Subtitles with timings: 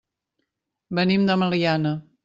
[1.01, 1.97] Venim de Meliana.